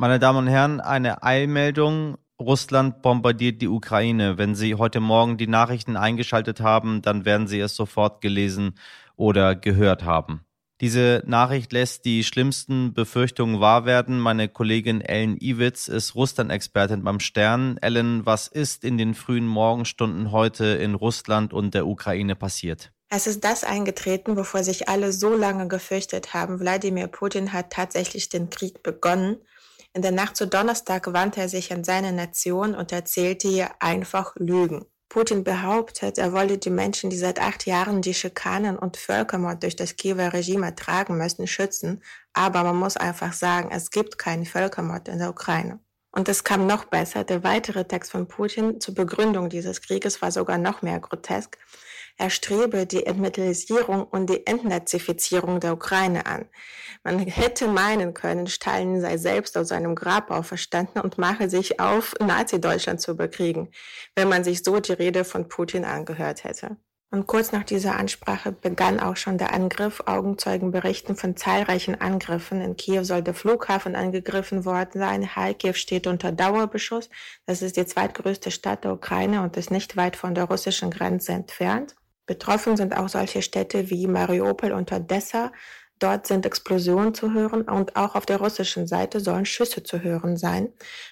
[0.00, 2.18] Meine Damen und Herren, eine Eilmeldung.
[2.40, 4.38] Russland bombardiert die Ukraine.
[4.38, 8.78] Wenn Sie heute Morgen die Nachrichten eingeschaltet haben, dann werden Sie es sofort gelesen
[9.16, 10.42] oder gehört haben.
[10.80, 14.20] Diese Nachricht lässt die schlimmsten Befürchtungen wahr werden.
[14.20, 17.76] Meine Kollegin Ellen Iwitz ist Russland-Expertin beim Stern.
[17.78, 22.92] Ellen, was ist in den frühen Morgenstunden heute in Russland und der Ukraine passiert?
[23.08, 26.60] Es ist das eingetreten, wovor sich alle so lange gefürchtet haben.
[26.60, 29.38] Wladimir Putin hat tatsächlich den Krieg begonnen
[29.98, 34.36] in der Nacht zu Donnerstag wandte er sich an seine Nation und erzählte ihr einfach
[34.36, 34.86] Lügen.
[35.08, 39.74] Putin behauptet, er wolle die Menschen, die seit acht Jahren die Schikanen und Völkermord durch
[39.74, 42.00] das Kiewer Regime ertragen müssen, schützen.
[42.32, 45.80] Aber man muss einfach sagen, es gibt keinen Völkermord in der Ukraine.
[46.12, 47.24] Und es kam noch besser.
[47.24, 51.58] Der weitere Text von Putin zur Begründung dieses Krieges war sogar noch mehr grotesk.
[52.20, 56.46] Er strebe die Entmilitarisierung und die Entnazifizierung der Ukraine an.
[57.04, 62.14] Man hätte meinen können, Stalin sei selbst aus seinem Grab auferstanden und mache sich auf,
[62.18, 63.70] Nazi-Deutschland zu bekriegen,
[64.16, 66.76] wenn man sich so die Rede von Putin angehört hätte.
[67.10, 70.02] Und kurz nach dieser Ansprache begann auch schon der Angriff.
[70.04, 72.60] Augenzeugen berichten von zahlreichen Angriffen.
[72.60, 75.26] In Kiew soll der Flughafen angegriffen worden sein.
[75.26, 77.08] Kharkiv steht unter Dauerbeschuss.
[77.46, 81.32] Das ist die zweitgrößte Stadt der Ukraine und ist nicht weit von der russischen Grenze
[81.32, 81.94] entfernt.
[82.28, 85.50] Betroffen sind auch solche Städte wie Mariupol und Odessa.
[85.98, 90.36] Dort sind Explosionen zu hören und auch auf der russischen Seite sollen Schüsse zu hören
[90.36, 90.68] sein.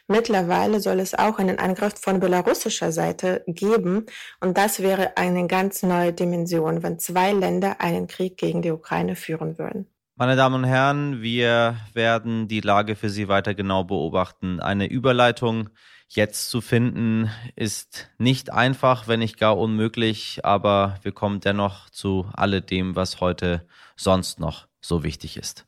[0.07, 4.05] Mittlerweile soll es auch einen Angriff von belarussischer Seite geben
[4.41, 9.17] und das wäre eine ganz neue Dimension, wenn zwei Länder einen Krieg gegen die Ukraine
[9.17, 9.87] führen würden.
[10.17, 14.61] Meine Damen und Herren, wir werden die Lage für Sie weiter genau beobachten.
[14.61, 15.71] Eine Überleitung
[16.09, 22.27] jetzt zu finden, ist nicht einfach, wenn nicht gar unmöglich, aber wir kommen dennoch zu
[22.33, 25.67] alledem, was heute sonst noch so wichtig ist.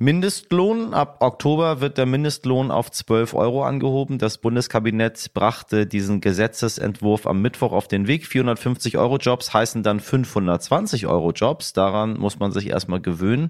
[0.00, 0.94] Mindestlohn.
[0.94, 4.18] Ab Oktober wird der Mindestlohn auf 12 Euro angehoben.
[4.18, 8.24] Das Bundeskabinett brachte diesen Gesetzesentwurf am Mittwoch auf den Weg.
[8.24, 11.72] 450 Euro Jobs heißen dann 520 Euro Jobs.
[11.72, 13.48] Daran muss man sich erstmal gewöhnen.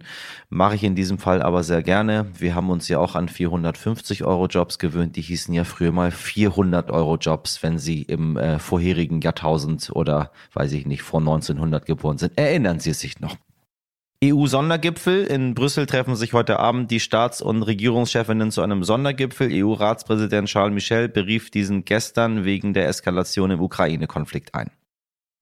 [0.48, 2.25] Mache ich in diesem Fall aber sehr gerne.
[2.38, 5.16] Wir haben uns ja auch an 450 Euro Jobs gewöhnt.
[5.16, 10.32] Die hießen ja früher mal 400 Euro Jobs, wenn sie im äh, vorherigen Jahrtausend oder
[10.54, 12.38] weiß ich nicht, vor 1900 geboren sind.
[12.38, 13.37] Erinnern Sie sich noch?
[14.24, 15.24] EU-Sondergipfel.
[15.26, 19.48] In Brüssel treffen sich heute Abend die Staats- und Regierungschefinnen zu einem Sondergipfel.
[19.52, 24.72] EU-Ratspräsident Charles Michel berief diesen gestern wegen der Eskalation im Ukraine-Konflikt ein.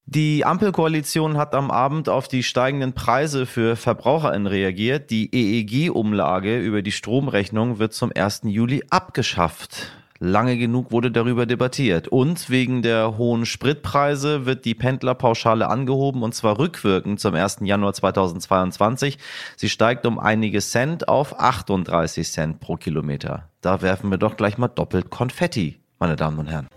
[0.05, 5.11] Die Ampelkoalition hat am Abend auf die steigenden Preise für VerbraucherInnen reagiert.
[5.11, 8.43] Die EEG-Umlage über die Stromrechnung wird zum 1.
[8.45, 9.91] Juli abgeschafft.
[10.19, 12.09] Lange genug wurde darüber debattiert.
[12.09, 17.59] Und wegen der hohen Spritpreise wird die Pendlerpauschale angehoben und zwar rückwirkend zum 1.
[17.63, 19.19] Januar 2022.
[19.57, 23.51] Sie steigt um einige Cent auf 38 Cent pro Kilometer.
[23.61, 26.69] Da werfen wir doch gleich mal doppelt Konfetti, meine Damen und Herren.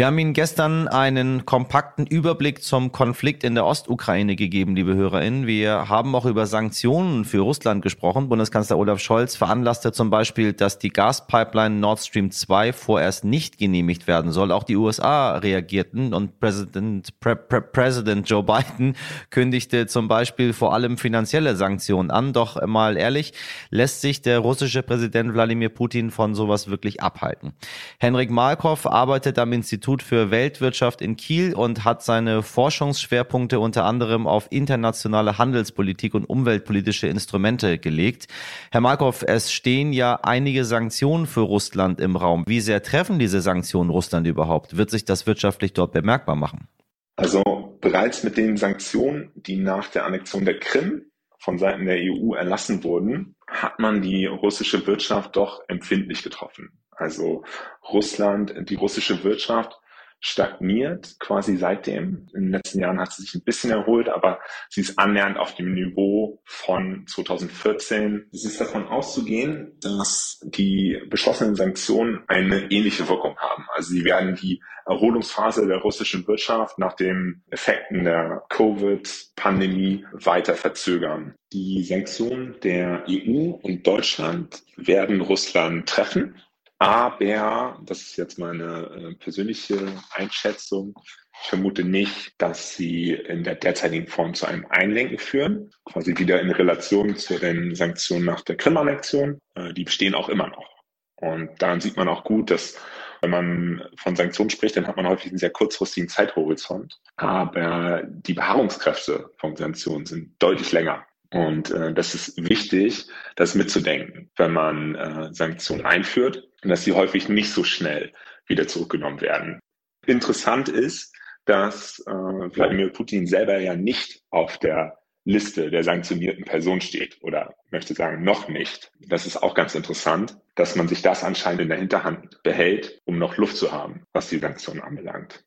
[0.00, 5.46] Wir haben Ihnen gestern einen kompakten Überblick zum Konflikt in der Ostukraine gegeben, liebe HörerInnen.
[5.46, 8.30] Wir haben auch über Sanktionen für Russland gesprochen.
[8.30, 14.06] Bundeskanzler Olaf Scholz veranlasste zum Beispiel, dass die Gaspipeline Nord Stream 2 vorerst nicht genehmigt
[14.06, 14.52] werden soll.
[14.52, 18.96] Auch die USA reagierten und Präsident, Pre Pre Präsident Joe Biden
[19.28, 22.32] kündigte zum Beispiel vor allem finanzielle Sanktionen an.
[22.32, 23.34] Doch mal ehrlich,
[23.68, 27.52] lässt sich der russische Präsident Wladimir Putin von sowas wirklich abhalten.
[27.98, 33.84] Henrik Malkow arbeitet am Institut Institut für Weltwirtschaft in Kiel und hat seine Forschungsschwerpunkte unter
[33.84, 38.28] anderem auf internationale Handelspolitik und umweltpolitische Instrumente gelegt.
[38.70, 42.44] Herr Markov, es stehen ja einige Sanktionen für Russland im Raum.
[42.46, 44.76] Wie sehr treffen diese Sanktionen Russland überhaupt?
[44.76, 46.68] Wird sich das wirtschaftlich dort bemerkbar machen?
[47.16, 47.42] Also
[47.80, 51.06] bereits mit den Sanktionen, die nach der Annexion der Krim
[51.38, 56.79] von Seiten der EU erlassen wurden, hat man die russische Wirtschaft doch empfindlich getroffen.
[57.00, 57.44] Also
[57.90, 59.80] Russland, die russische Wirtschaft
[60.20, 62.28] stagniert quasi seitdem.
[62.34, 64.38] In den letzten Jahren hat sie sich ein bisschen erholt, aber
[64.68, 68.28] sie ist annähernd auf dem Niveau von 2014.
[68.32, 73.64] Es ist davon auszugehen, dass die beschlossenen Sanktionen eine ähnliche Wirkung haben.
[73.74, 81.34] Also sie werden die Erholungsphase der russischen Wirtschaft nach den Effekten der Covid-Pandemie weiter verzögern.
[81.52, 86.34] Die Sanktionen der EU und Deutschland werden Russland treffen
[86.80, 90.94] aber, das ist jetzt meine äh, persönliche Einschätzung,
[91.42, 96.40] ich vermute nicht, dass sie in der derzeitigen Form zu einem Einlenken führen, quasi wieder
[96.40, 99.38] in Relation zu den Sanktionen nach der Krim-Annexion.
[99.56, 100.68] Äh, die bestehen auch immer noch.
[101.16, 102.78] Und daran sieht man auch gut, dass
[103.20, 106.98] wenn man von Sanktionen spricht, dann hat man häufig einen sehr kurzfristigen Zeithorizont.
[107.16, 111.04] Aber die Beharrungskräfte von Sanktionen sind deutlich länger.
[111.32, 113.06] Und äh, das ist wichtig,
[113.36, 118.12] das mitzudenken, wenn man äh, Sanktionen einführt und dass sie häufig nicht so schnell
[118.46, 119.60] wieder zurückgenommen werden.
[120.06, 126.80] Interessant ist, dass äh, Wladimir Putin selber ja nicht auf der Liste der sanktionierten Person
[126.80, 128.90] steht oder möchte sagen noch nicht.
[129.06, 133.18] Das ist auch ganz interessant, dass man sich das anscheinend in der Hinterhand behält, um
[133.18, 135.44] noch Luft zu haben, was die Sanktionen anbelangt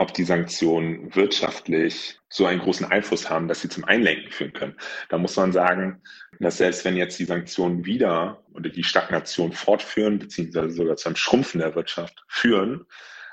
[0.00, 4.76] ob die Sanktionen wirtschaftlich so einen großen Einfluss haben, dass sie zum Einlenken führen können.
[5.10, 6.00] Da muss man sagen,
[6.38, 11.16] dass selbst wenn jetzt die Sanktionen wieder oder die Stagnation fortführen, beziehungsweise sogar zu einem
[11.16, 12.86] Schrumpfen der Wirtschaft führen,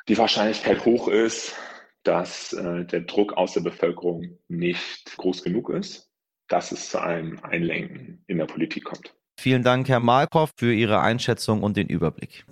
[0.09, 1.55] die Wahrscheinlichkeit hoch ist,
[2.03, 6.09] dass äh, der Druck aus der Bevölkerung nicht groß genug ist,
[6.49, 9.13] dass es zu einem Einlenken in der Politik kommt.
[9.39, 12.45] Vielen Dank, Herr Malkoff, für Ihre Einschätzung und den Überblick.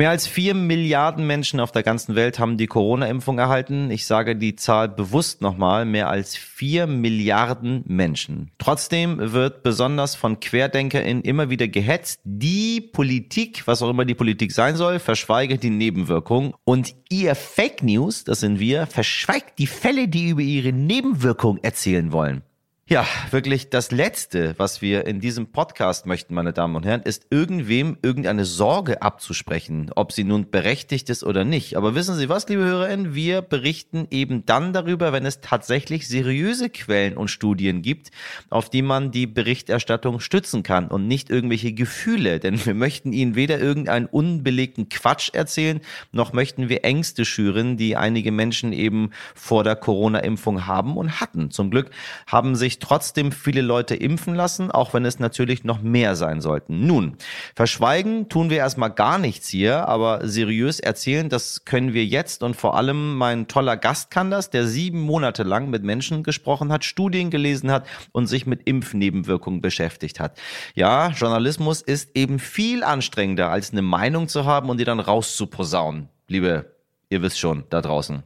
[0.00, 3.90] Mehr als vier Milliarden Menschen auf der ganzen Welt haben die Corona-Impfung erhalten.
[3.90, 8.52] Ich sage die Zahl bewusst nochmal, mehr als vier Milliarden Menschen.
[8.58, 14.52] Trotzdem wird besonders von QuerdenkerInnen immer wieder gehetzt, die Politik, was auch immer die Politik
[14.52, 16.54] sein soll, verschweige die Nebenwirkungen.
[16.62, 22.12] Und ihr Fake News, das sind wir, verschweigt die Fälle, die über ihre Nebenwirkung erzählen
[22.12, 22.44] wollen.
[22.90, 27.26] Ja, wirklich das Letzte, was wir in diesem Podcast möchten, meine Damen und Herren, ist
[27.28, 31.76] irgendwem irgendeine Sorge abzusprechen, ob sie nun berechtigt ist oder nicht.
[31.76, 36.70] Aber wissen Sie was, liebe HörerInnen, wir berichten eben dann darüber, wenn es tatsächlich seriöse
[36.70, 38.10] Quellen und Studien gibt,
[38.48, 42.40] auf die man die Berichterstattung stützen kann und nicht irgendwelche Gefühle.
[42.40, 45.82] Denn wir möchten Ihnen weder irgendeinen unbelegten Quatsch erzählen,
[46.12, 51.50] noch möchten wir Ängste schüren, die einige Menschen eben vor der Corona-Impfung haben und hatten.
[51.50, 51.90] Zum Glück
[52.26, 56.86] haben sich trotzdem viele Leute impfen lassen, auch wenn es natürlich noch mehr sein sollten.
[56.86, 57.16] Nun,
[57.54, 62.54] verschweigen tun wir erstmal gar nichts hier, aber seriös erzählen, das können wir jetzt und
[62.54, 66.84] vor allem mein toller Gast kann das, der sieben Monate lang mit Menschen gesprochen hat,
[66.84, 70.38] Studien gelesen hat und sich mit Impfnebenwirkungen beschäftigt hat.
[70.74, 76.08] Ja, Journalismus ist eben viel anstrengender, als eine Meinung zu haben und die dann rauszuposaunen.
[76.28, 76.76] Liebe,
[77.08, 78.22] ihr wisst schon, da draußen.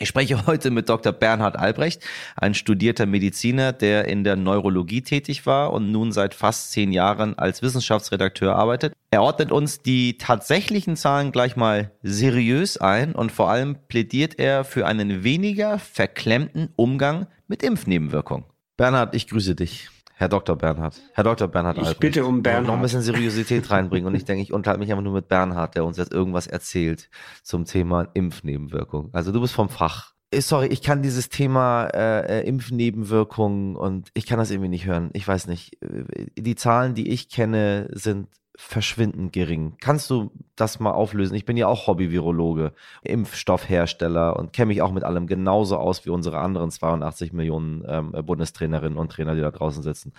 [0.00, 1.12] Ich spreche heute mit Dr.
[1.12, 2.02] Bernhard Albrecht,
[2.34, 7.38] ein studierter Mediziner, der in der Neurologie tätig war und nun seit fast zehn Jahren
[7.38, 8.94] als Wissenschaftsredakteur arbeitet.
[9.10, 14.64] Er ordnet uns die tatsächlichen Zahlen gleich mal seriös ein und vor allem plädiert er
[14.64, 18.46] für einen weniger verklemmten Umgang mit Impfnebenwirkungen.
[18.78, 19.90] Bernhard, ich grüße dich.
[20.20, 20.54] Herr Dr.
[20.54, 21.00] Bernhard.
[21.14, 21.48] Herr Dr.
[21.48, 22.00] Bernhard Ich Albrecht.
[22.00, 22.66] bitte um Bernhard.
[22.66, 25.76] Noch ein bisschen Seriosität reinbringen und ich denke, ich unterhalte mich einfach nur mit Bernhard,
[25.76, 27.08] der uns jetzt irgendwas erzählt
[27.42, 29.08] zum Thema Impfnebenwirkung.
[29.14, 30.12] Also du bist vom Fach.
[30.30, 34.84] Äh, sorry, ich kann dieses Thema äh, äh, Impfnebenwirkungen und ich kann das irgendwie nicht
[34.84, 35.08] hören.
[35.14, 35.82] Ich weiß nicht.
[35.82, 38.28] Äh, die Zahlen, die ich kenne, sind
[38.60, 39.76] verschwindend gering.
[39.80, 41.34] Kannst du das mal auflösen?
[41.34, 42.72] Ich bin ja auch Hobby-Virologe,
[43.02, 48.12] Impfstoffhersteller und kenne mich auch mit allem genauso aus wie unsere anderen 82 Millionen ähm,
[48.12, 50.12] Bundestrainerinnen und Trainer, die da draußen sitzen.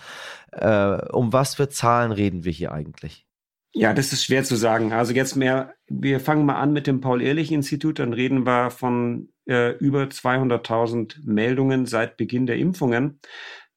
[0.50, 3.26] Äh, um was für Zahlen reden wir hier eigentlich?
[3.74, 4.92] Ja, das ist schwer zu sagen.
[4.92, 9.76] Also jetzt mehr, wir fangen mal an mit dem Paul-Ehrlich-Institut, dann reden wir von äh,
[9.78, 13.20] über 200.000 Meldungen seit Beginn der Impfungen.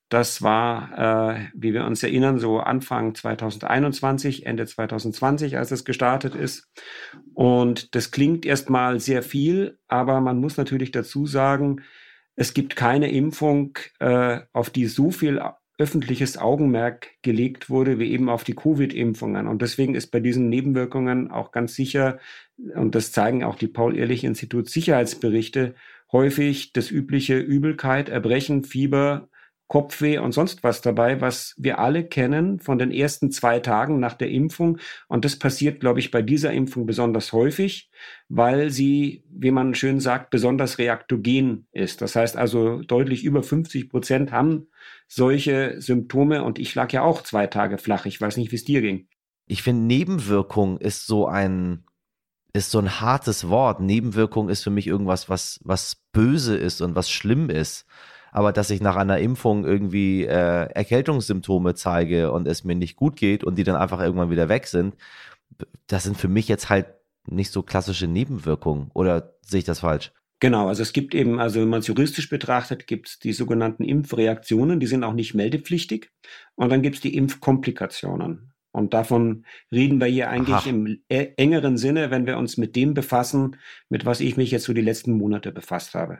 [0.09, 6.35] Das war, äh, wie wir uns erinnern, so Anfang 2021, Ende 2020, als es gestartet
[6.35, 6.69] ist.
[7.33, 11.81] Und das klingt erstmal sehr viel, aber man muss natürlich dazu sagen,
[12.35, 15.41] es gibt keine Impfung, äh, auf die so viel
[15.77, 19.47] öffentliches Augenmerk gelegt wurde, wie eben auf die Covid-Impfungen.
[19.47, 22.19] Und deswegen ist bei diesen Nebenwirkungen auch ganz sicher,
[22.75, 25.75] und das zeigen auch die Paul-Ehrlich-Institut Sicherheitsberichte,
[26.11, 29.27] häufig das übliche Übelkeit, Erbrechen, Fieber,
[29.67, 34.13] Kopfweh und sonst was dabei, was wir alle kennen von den ersten zwei Tagen nach
[34.13, 34.77] der Impfung.
[35.07, 37.89] Und das passiert, glaube ich, bei dieser Impfung besonders häufig,
[38.29, 42.01] weil sie, wie man schön sagt, besonders reaktogen ist.
[42.01, 44.67] Das heißt also, deutlich über 50 Prozent haben
[45.07, 46.43] solche Symptome.
[46.43, 48.05] Und ich lag ja auch zwei Tage flach.
[48.05, 49.07] Ich weiß nicht, wie es dir ging.
[49.47, 51.85] Ich finde, Nebenwirkung ist so ein,
[52.53, 53.79] ist so ein hartes Wort.
[53.79, 57.87] Nebenwirkung ist für mich irgendwas, was, was böse ist und was schlimm ist
[58.35, 63.15] aber dass ich nach einer Impfung irgendwie äh, Erkältungssymptome zeige und es mir nicht gut
[63.15, 64.97] geht und die dann einfach irgendwann wieder weg sind,
[65.87, 66.87] das sind für mich jetzt halt
[67.27, 68.91] nicht so klassische Nebenwirkungen.
[68.93, 70.11] Oder sehe ich das falsch?
[70.41, 73.85] Genau, also es gibt eben, also wenn man es juristisch betrachtet, gibt es die sogenannten
[73.85, 76.11] Impfreaktionen, die sind auch nicht meldepflichtig.
[76.55, 78.51] Und dann gibt es die Impfkomplikationen.
[78.73, 80.69] Und davon reden wir hier eigentlich Aha.
[80.69, 83.55] im e-, engeren Sinne, wenn wir uns mit dem befassen,
[83.87, 86.19] mit was ich mich jetzt so die letzten Monate befasst habe.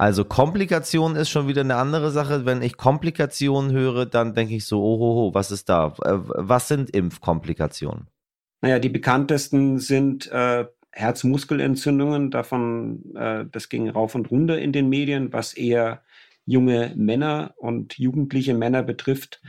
[0.00, 2.46] Also Komplikation ist schon wieder eine andere Sache.
[2.46, 5.88] Wenn ich Komplikationen höre, dann denke ich so, ohoho, was ist da?
[6.02, 8.06] Äh, was sind Impfkomplikationen?
[8.62, 12.30] Naja, die bekanntesten sind äh, Herzmuskelentzündungen.
[12.30, 16.00] Davon, äh, das ging rauf und runter in den Medien, was eher
[16.46, 19.42] junge Männer und jugendliche Männer betrifft,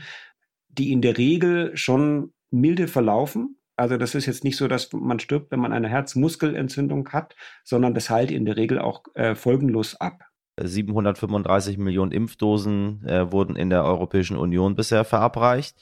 [0.67, 3.55] die in der Regel schon milde verlaufen.
[3.77, 7.93] Also das ist jetzt nicht so, dass man stirbt, wenn man eine Herzmuskelentzündung hat, sondern
[7.93, 10.25] das heilt in der Regel auch äh, folgenlos ab.
[10.68, 15.75] 735 Millionen Impfdosen äh, wurden in der Europäischen Union bisher verabreicht.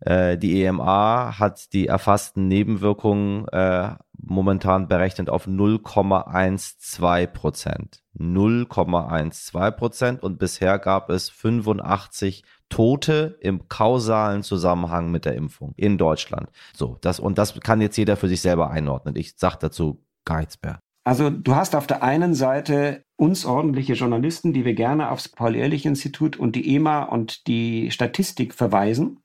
[0.00, 8.02] Äh, die EMA hat die erfassten Nebenwirkungen äh, momentan berechnet auf 0,12 Prozent.
[8.18, 15.98] 0,12 Prozent und bisher gab es 85 Tote im kausalen Zusammenhang mit der Impfung in
[15.98, 16.50] Deutschland.
[16.74, 19.16] So, das und das kann jetzt jeder für sich selber einordnen.
[19.16, 20.80] Ich sage dazu gar nichts mehr.
[21.04, 26.38] Also du hast auf der einen Seite uns ordentliche Journalisten, die wir gerne aufs Paul-Ehrlich-Institut
[26.38, 29.20] und die EMA und die Statistik verweisen.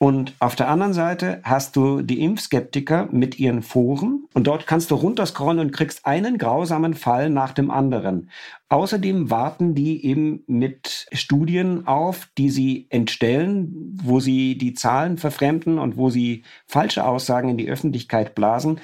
[0.00, 4.92] Und auf der anderen Seite hast du die Impfskeptiker mit ihren Foren und dort kannst
[4.92, 8.30] du runterscrollen und kriegst einen grausamen Fall nach dem anderen.
[8.68, 15.80] Außerdem warten die eben mit Studien auf, die sie entstellen, wo sie die Zahlen verfremden
[15.80, 18.78] und wo sie falsche Aussagen in die Öffentlichkeit blasen.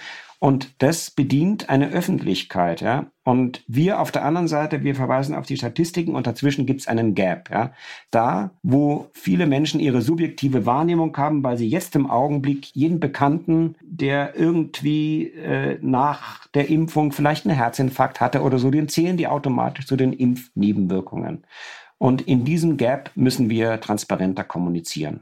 [0.45, 3.07] Und das bedient eine Öffentlichkeit, ja.
[3.25, 6.87] Und wir auf der anderen Seite, wir verweisen auf die Statistiken und dazwischen gibt es
[6.87, 7.73] einen Gap, ja.
[8.11, 13.77] Da, wo viele Menschen ihre subjektive Wahrnehmung haben, weil sie jetzt im Augenblick jeden Bekannten,
[13.81, 19.29] der irgendwie äh, nach der Impfung vielleicht einen Herzinfarkt hatte oder so, den zählen die
[19.29, 21.47] automatisch zu den Impfnebenwirkungen.
[21.97, 25.21] Und in diesem Gap müssen wir transparenter kommunizieren.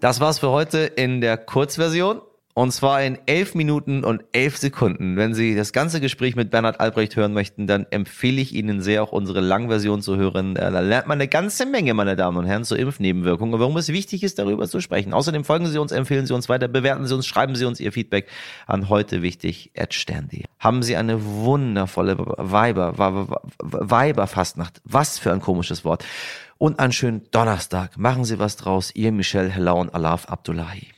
[0.00, 2.22] Das war's für heute in der Kurzversion.
[2.52, 5.16] Und zwar in elf Minuten und elf Sekunden.
[5.16, 9.04] Wenn Sie das ganze Gespräch mit Bernhard Albrecht hören möchten, dann empfehle ich Ihnen sehr,
[9.04, 10.56] auch unsere Langversion zu hören.
[10.56, 13.76] Äh, da lernt man eine ganze Menge, meine Damen und Herren, zu Impfnebenwirkungen und warum
[13.76, 15.12] es wichtig ist, darüber zu sprechen.
[15.12, 17.92] Außerdem folgen Sie uns, empfehlen Sie uns weiter, bewerten Sie uns, schreiben Sie uns Ihr
[17.92, 18.26] Feedback
[18.66, 20.44] an heute wichtig stern.de.
[20.58, 22.98] Haben Sie eine wundervolle Weiber,
[23.58, 24.80] Weiberfastnacht.
[24.84, 26.04] Was für ein komisches Wort
[26.58, 27.96] und einen schönen Donnerstag.
[27.96, 28.90] Machen Sie was draus.
[28.94, 30.88] Ihr Michel Helau und Alaf Abdullahi.